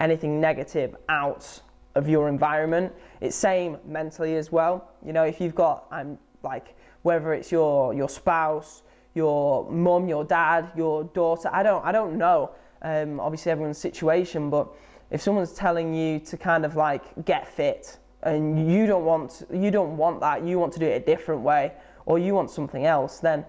anything 0.00 0.40
negative 0.40 0.96
out 1.08 1.60
of 1.94 2.08
your 2.08 2.28
environment. 2.28 2.92
It's 3.20 3.36
same 3.36 3.78
mentally 3.86 4.36
as 4.36 4.50
well. 4.52 4.90
You 5.04 5.12
know, 5.12 5.24
if 5.24 5.40
you've 5.40 5.54
got, 5.54 5.86
I'm 5.90 6.10
um, 6.10 6.18
like, 6.42 6.76
whether 7.02 7.32
it's 7.34 7.52
your 7.52 7.94
your 7.94 8.08
spouse, 8.08 8.82
your 9.14 9.70
mum, 9.70 10.08
your 10.08 10.24
dad, 10.24 10.70
your 10.76 11.04
daughter, 11.04 11.48
I 11.52 11.62
don't, 11.62 11.84
I 11.84 11.92
don't 11.92 12.18
know. 12.18 12.50
Um, 12.82 13.20
obviously, 13.20 13.52
everyone's 13.52 13.78
situation, 13.78 14.50
but 14.50 14.68
if 15.10 15.22
someone's 15.22 15.52
telling 15.52 15.94
you 15.94 16.18
to 16.20 16.36
kind 16.36 16.64
of 16.64 16.76
like 16.76 17.24
get 17.24 17.46
fit 17.46 17.98
and 18.22 18.70
you 18.70 18.86
don't 18.86 19.04
want, 19.04 19.46
you 19.52 19.70
don't 19.70 19.96
want 19.96 20.20
that, 20.20 20.44
you 20.44 20.58
want 20.58 20.72
to 20.74 20.78
do 20.78 20.86
it 20.86 21.02
a 21.02 21.04
different 21.04 21.42
way, 21.42 21.72
or 22.06 22.18
you 22.18 22.34
want 22.34 22.50
something 22.50 22.84
else, 22.84 23.20
then 23.20 23.44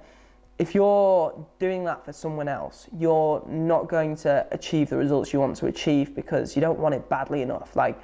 if 0.58 0.74
you're 0.74 1.46
doing 1.60 1.84
that 1.84 2.06
for 2.06 2.14
someone 2.14 2.48
else, 2.48 2.88
you're 2.98 3.44
not 3.48 3.90
going 3.90 4.16
to 4.16 4.48
achieve 4.52 4.90
the 4.90 4.98
results 4.98 5.34
you 5.34 5.40
want 5.40 5.58
to 5.58 5.66
achieve 5.68 6.16
because 6.16 6.56
you 6.56 6.62
don't 6.62 6.80
want 6.80 6.96
it 6.96 7.10
badly 7.10 7.42
enough. 7.42 7.76
Like, 7.76 8.00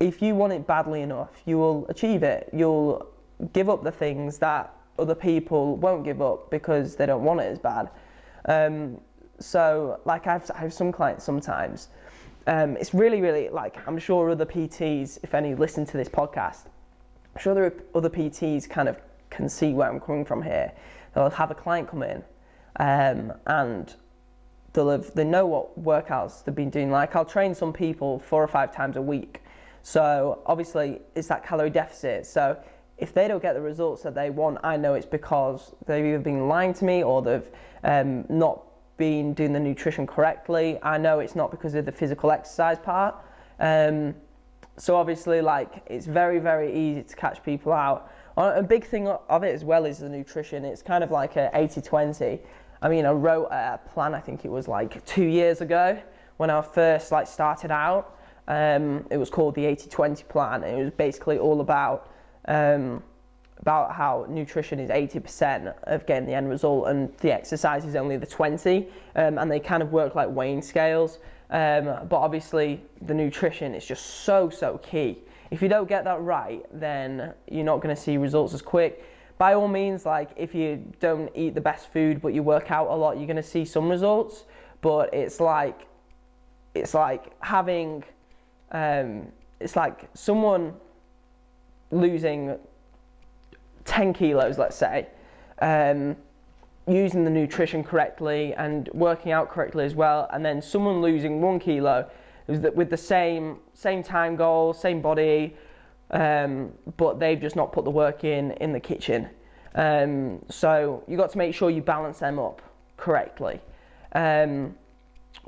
if 0.00 0.20
you 0.20 0.34
want 0.34 0.52
it 0.52 0.66
badly 0.66 1.02
enough, 1.02 1.30
you 1.46 1.58
will 1.58 1.86
achieve 1.88 2.22
it. 2.22 2.50
You'll 2.52 3.06
give 3.52 3.68
up 3.68 3.84
the 3.84 3.92
things 3.92 4.38
that 4.38 4.74
other 4.98 5.14
people 5.14 5.76
won't 5.76 6.04
give 6.04 6.20
up 6.20 6.50
because 6.50 6.96
they 6.96 7.06
don't 7.06 7.22
want 7.22 7.40
it 7.40 7.44
as 7.44 7.58
bad. 7.58 7.90
Um, 8.46 9.00
so, 9.38 10.00
like, 10.04 10.26
I 10.26 10.32
have, 10.32 10.50
I 10.54 10.58
have 10.58 10.72
some 10.72 10.90
clients 10.90 11.24
sometimes. 11.24 11.88
Um, 12.48 12.76
it's 12.76 12.94
really, 12.94 13.20
really 13.20 13.48
like 13.48 13.76
I'm 13.86 13.98
sure 13.98 14.30
other 14.30 14.46
PTs, 14.46 15.18
if 15.22 15.34
any, 15.34 15.54
listen 15.54 15.84
to 15.86 15.96
this 15.96 16.08
podcast. 16.08 16.66
I'm 17.34 17.40
sure 17.40 17.54
there 17.54 17.64
are 17.64 17.74
other 17.94 18.10
PTs 18.10 18.68
kind 18.68 18.88
of 18.88 18.98
can 19.30 19.48
see 19.48 19.72
where 19.72 19.88
I'm 19.88 20.00
coming 20.00 20.24
from 20.24 20.42
here 20.42 20.72
they'll 21.16 21.30
have 21.30 21.50
a 21.50 21.54
client 21.54 21.88
come 21.88 22.02
in 22.02 22.22
um, 22.78 23.32
and 23.46 23.94
they'll 24.74 24.90
have, 24.90 25.14
they 25.14 25.24
know 25.24 25.46
what 25.46 25.82
workouts 25.82 26.44
they've 26.44 26.54
been 26.54 26.68
doing. 26.70 26.90
Like 26.90 27.16
I'll 27.16 27.24
train 27.24 27.54
some 27.54 27.72
people 27.72 28.18
four 28.18 28.44
or 28.44 28.48
five 28.48 28.74
times 28.74 28.96
a 28.96 29.02
week. 29.02 29.42
So 29.82 30.42
obviously 30.44 31.00
it's 31.14 31.28
that 31.28 31.42
calorie 31.42 31.70
deficit. 31.70 32.26
So 32.26 32.58
if 32.98 33.14
they 33.14 33.28
don't 33.28 33.40
get 33.40 33.54
the 33.54 33.62
results 33.62 34.02
that 34.02 34.14
they 34.14 34.28
want, 34.28 34.58
I 34.62 34.76
know 34.76 34.92
it's 34.92 35.06
because 35.06 35.74
they've 35.86 36.04
either 36.04 36.18
been 36.18 36.48
lying 36.48 36.74
to 36.74 36.84
me 36.84 37.02
or 37.02 37.22
they've 37.22 37.48
um, 37.82 38.26
not 38.28 38.62
been 38.98 39.32
doing 39.32 39.54
the 39.54 39.60
nutrition 39.60 40.06
correctly. 40.06 40.78
I 40.82 40.98
know 40.98 41.20
it's 41.20 41.34
not 41.34 41.50
because 41.50 41.74
of 41.74 41.86
the 41.86 41.92
physical 41.92 42.30
exercise 42.30 42.78
part. 42.78 43.14
Um, 43.58 44.14
so 44.78 44.96
obviously, 44.96 45.40
like 45.40 45.82
it's 45.86 46.06
very, 46.06 46.38
very 46.38 46.74
easy 46.74 47.02
to 47.02 47.16
catch 47.16 47.42
people 47.42 47.72
out. 47.72 48.10
A 48.36 48.62
big 48.62 48.84
thing 48.84 49.08
of 49.08 49.44
it 49.44 49.54
as 49.54 49.64
well 49.64 49.86
is 49.86 49.98
the 49.98 50.08
nutrition. 50.08 50.64
It's 50.64 50.82
kind 50.82 51.02
of 51.02 51.10
like 51.10 51.36
a 51.36 51.50
80-20. 51.54 52.38
I 52.82 52.88
mean, 52.90 53.06
I 53.06 53.12
wrote 53.12 53.46
a 53.46 53.80
plan. 53.88 54.14
I 54.14 54.20
think 54.20 54.44
it 54.44 54.50
was 54.50 54.68
like 54.68 55.02
two 55.06 55.24
years 55.24 55.62
ago 55.62 55.98
when 56.36 56.50
I 56.50 56.60
first 56.60 57.12
like 57.12 57.26
started 57.26 57.70
out. 57.70 58.18
Um, 58.48 59.06
it 59.10 59.16
was 59.16 59.30
called 59.30 59.54
the 59.54 59.62
80-20 59.62 60.28
plan. 60.28 60.62
It 60.62 60.76
was 60.76 60.92
basically 60.92 61.38
all 61.38 61.62
about 61.62 62.12
um, 62.46 63.02
about 63.60 63.92
how 63.92 64.26
nutrition 64.28 64.78
is 64.78 64.90
80% 64.90 65.74
of 65.84 66.06
getting 66.06 66.26
the 66.26 66.34
end 66.34 66.48
result 66.48 66.88
and 66.88 67.16
the 67.18 67.32
exercise 67.32 67.84
is 67.84 67.96
only 67.96 68.16
the 68.16 68.26
20 68.26 68.86
um, 69.16 69.38
and 69.38 69.50
they 69.50 69.58
kind 69.58 69.82
of 69.82 69.92
work 69.92 70.14
like 70.14 70.28
weighing 70.28 70.60
scales 70.60 71.18
um, 71.50 72.06
but 72.08 72.16
obviously 72.16 72.80
the 73.02 73.14
nutrition 73.14 73.74
is 73.74 73.84
just 73.86 74.24
so 74.24 74.50
so 74.50 74.78
key 74.78 75.18
if 75.50 75.62
you 75.62 75.68
don't 75.68 75.88
get 75.88 76.04
that 76.04 76.20
right, 76.20 76.64
then 76.72 77.32
you're 77.48 77.64
not 77.64 77.80
going 77.80 77.94
to 77.94 78.00
see 78.00 78.16
results 78.16 78.54
as 78.54 78.62
quick. 78.62 79.04
By 79.38 79.54
all 79.54 79.68
means, 79.68 80.06
like 80.06 80.30
if 80.36 80.54
you 80.54 80.82
don't 81.00 81.30
eat 81.34 81.54
the 81.54 81.60
best 81.60 81.92
food 81.92 82.20
but 82.20 82.34
you 82.34 82.42
work 82.42 82.70
out 82.70 82.88
a 82.88 82.94
lot, 82.94 83.16
you're 83.16 83.26
going 83.26 83.36
to 83.36 83.42
see 83.42 83.64
some 83.64 83.88
results. 83.88 84.44
But 84.80 85.12
it's 85.14 85.40
like 85.40 85.86
it's 86.74 86.94
like 86.94 87.32
having 87.42 88.04
um, 88.72 89.28
it's 89.60 89.76
like 89.76 90.08
someone 90.14 90.74
losing 91.90 92.58
10 93.84 94.12
kilos, 94.12 94.58
let's 94.58 94.76
say, 94.76 95.06
um, 95.60 96.16
using 96.86 97.24
the 97.24 97.30
nutrition 97.30 97.82
correctly 97.82 98.54
and 98.54 98.88
working 98.92 99.32
out 99.32 99.50
correctly 99.50 99.84
as 99.84 99.94
well, 99.94 100.28
and 100.32 100.44
then 100.44 100.62
someone 100.62 101.00
losing 101.00 101.40
one 101.40 101.58
kilo 101.58 102.08
with 102.46 102.90
the 102.90 102.96
same 102.96 103.58
same 103.74 104.02
time 104.02 104.36
goal, 104.36 104.72
same 104.72 105.00
body, 105.00 105.56
um, 106.12 106.72
but 106.96 107.18
they've 107.18 107.40
just 107.40 107.56
not 107.56 107.72
put 107.72 107.84
the 107.84 107.90
work 107.90 108.24
in 108.24 108.52
in 108.52 108.72
the 108.72 108.80
kitchen. 108.80 109.28
Um, 109.74 110.42
so 110.48 111.04
you 111.06 111.16
got 111.16 111.30
to 111.32 111.38
make 111.38 111.54
sure 111.54 111.70
you 111.70 111.82
balance 111.82 112.18
them 112.18 112.38
up 112.38 112.62
correctly. 112.96 113.60
Um, 114.12 114.74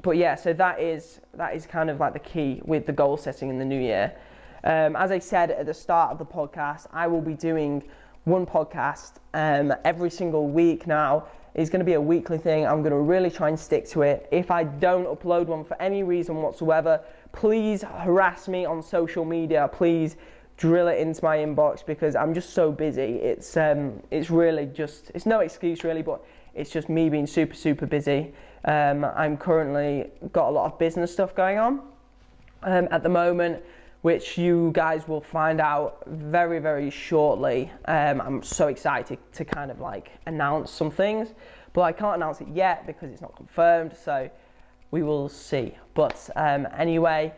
but 0.02 0.16
yeah, 0.16 0.34
so 0.34 0.52
that 0.52 0.80
is 0.80 1.20
that 1.34 1.54
is 1.54 1.66
kind 1.66 1.88
of 1.88 2.00
like 2.00 2.12
the 2.12 2.18
key 2.18 2.60
with 2.64 2.86
the 2.86 2.92
goal 2.92 3.16
setting 3.16 3.48
in 3.48 3.58
the 3.58 3.64
new 3.64 3.80
year. 3.80 4.12
Um, 4.64 4.96
as 4.96 5.12
I 5.12 5.20
said 5.20 5.52
at 5.52 5.66
the 5.66 5.74
start 5.74 6.10
of 6.10 6.18
the 6.18 6.26
podcast, 6.26 6.88
I 6.92 7.06
will 7.06 7.20
be 7.20 7.34
doing 7.34 7.84
one 8.28 8.46
podcast 8.46 9.14
um, 9.34 9.74
every 9.84 10.10
single 10.10 10.48
week 10.48 10.86
now 10.86 11.26
is 11.54 11.70
going 11.70 11.80
to 11.80 11.84
be 11.84 11.94
a 11.94 12.00
weekly 12.00 12.38
thing. 12.38 12.66
I'm 12.66 12.82
going 12.82 12.92
to 12.92 12.98
really 12.98 13.30
try 13.30 13.48
and 13.48 13.58
stick 13.58 13.88
to 13.88 14.02
it. 14.02 14.28
If 14.30 14.50
I 14.50 14.64
don't 14.64 15.06
upload 15.06 15.46
one 15.46 15.64
for 15.64 15.80
any 15.80 16.02
reason 16.02 16.36
whatsoever, 16.36 17.00
please 17.32 17.82
harass 17.82 18.46
me 18.46 18.64
on 18.64 18.82
social 18.82 19.24
media. 19.24 19.68
Please 19.72 20.16
drill 20.56 20.88
it 20.88 20.98
into 20.98 21.24
my 21.24 21.38
inbox 21.38 21.84
because 21.84 22.14
I'm 22.14 22.34
just 22.34 22.50
so 22.50 22.70
busy. 22.70 23.16
It's 23.16 23.56
um, 23.56 24.00
it's 24.10 24.30
really 24.30 24.66
just 24.66 25.10
it's 25.14 25.26
no 25.26 25.40
excuse 25.40 25.82
really, 25.84 26.02
but 26.02 26.24
it's 26.54 26.70
just 26.70 26.88
me 26.88 27.08
being 27.08 27.26
super 27.26 27.54
super 27.54 27.86
busy. 27.86 28.32
Um, 28.64 29.04
I'm 29.04 29.36
currently 29.36 30.10
got 30.32 30.48
a 30.48 30.50
lot 30.50 30.72
of 30.72 30.78
business 30.78 31.12
stuff 31.12 31.34
going 31.34 31.58
on 31.58 31.80
um, 32.62 32.88
at 32.90 33.02
the 33.02 33.08
moment 33.08 33.62
which 34.02 34.38
you 34.38 34.70
guys 34.74 35.08
will 35.08 35.20
find 35.20 35.60
out 35.60 36.02
very, 36.06 36.60
very 36.60 36.90
shortly. 36.90 37.70
Um, 37.86 38.20
I'm 38.20 38.42
so 38.42 38.68
excited 38.68 39.18
to 39.32 39.44
kind 39.44 39.70
of 39.70 39.80
like 39.80 40.10
announce 40.26 40.70
some 40.70 40.90
things, 40.90 41.34
but 41.72 41.82
I 41.82 41.92
can't 41.92 42.16
announce 42.16 42.40
it 42.40 42.48
yet 42.48 42.86
because 42.86 43.10
it's 43.10 43.22
not 43.22 43.34
confirmed, 43.36 43.96
so 43.96 44.30
we 44.90 45.02
will 45.02 45.28
see. 45.28 45.76
But 45.94 46.30
um, 46.36 46.66
anyway, 46.76 47.32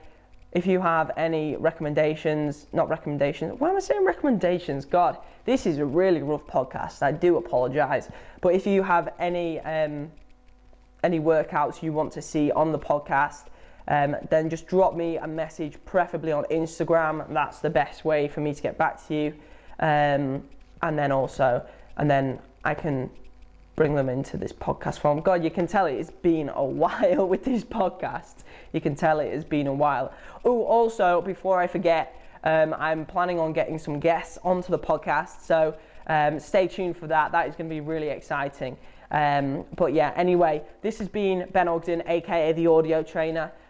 if 0.53 0.67
you 0.67 0.81
have 0.81 1.13
any 1.17 1.57
recommendations, 1.57 2.67
not 2.73 2.89
recommendations, 2.89 3.59
why 3.59 3.71
am 3.71 3.77
I 3.77 3.81
saying 3.81 4.05
recommendations? 4.05 4.85
God, 4.85 5.19
this 5.45 5.65
is 5.65 5.79
a 5.79 5.87
really 5.87 6.23
rough 6.23 6.47
podcast. 6.47 7.03
I 7.03 7.13
do 7.13 7.37
apologize. 7.37 8.11
But 8.41 8.55
if 8.55 8.67
you 8.67 8.83
have 8.83 9.15
any 9.19 9.61
um, 9.61 10.11
any 11.03 11.19
workouts 11.19 11.83
you 11.83 11.93
want 11.93 12.13
to 12.13 12.23
see 12.23 12.51
on 12.53 12.73
the 12.73 12.79
podcast, 12.79 13.45
um, 13.91 14.15
then 14.31 14.49
just 14.49 14.69
drop 14.69 14.95
me 14.95 15.17
a 15.17 15.27
message, 15.27 15.77
preferably 15.85 16.31
on 16.31 16.45
Instagram. 16.45 17.27
That's 17.35 17.59
the 17.59 17.71
best 17.71 18.05
way 18.05 18.29
for 18.29 18.41
me 18.41 18.55
to 18.55 18.63
get 18.63 18.79
back 18.79 19.05
to 19.09 19.15
you. 19.15 19.35
Um, 19.81 20.45
and 20.83 20.97
then 20.97 21.11
also, 21.11 21.67
and 21.97 22.09
then 22.09 22.39
I 22.65 22.73
can 22.73 23.11
bring 23.75 23.97
them 23.97 24.09
into 24.09 24.37
this 24.37 24.53
podcast 24.53 25.01
form. 25.01 25.21
God, 25.21 25.43
you 25.43 25.51
can 25.51 25.67
tell 25.67 25.87
it 25.87 25.97
has 25.97 26.11
been 26.11 26.51
a 26.51 26.65
while 26.83 27.27
with 27.27 27.45
this 27.45 27.65
podcast. 27.65 28.45
You 28.73 28.81
can 28.81 28.95
tell 28.95 29.19
it 29.19 29.33
has 29.33 29.45
been 29.45 29.67
a 29.67 29.75
while. 29.75 30.15
Oh, 30.45 30.63
also, 30.63 31.21
before 31.21 31.59
I 31.59 31.67
forget, 31.67 32.17
um, 32.45 32.75
I'm 32.79 33.05
planning 33.05 33.41
on 33.41 33.53
getting 33.53 33.77
some 33.77 33.99
guests 33.99 34.39
onto 34.45 34.71
the 34.71 34.79
podcast. 34.79 35.43
So 35.43 35.75
um, 36.07 36.39
stay 36.39 36.69
tuned 36.69 36.97
for 36.97 37.09
that. 37.09 37.33
That 37.33 37.49
is 37.49 37.57
going 37.57 37.69
to 37.69 37.75
be 37.75 37.81
really 37.81 38.11
exciting. 38.11 38.77
Um, 39.11 39.65
but 39.75 39.93
yeah, 39.95 40.13
anyway, 40.15 40.63
this 40.81 40.99
has 40.99 41.09
been 41.09 41.49
Ben 41.53 41.67
Ogden, 41.67 42.05
aka 42.07 42.53
the 42.53 42.69
Audio 42.69 43.03
Trainer 43.03 43.51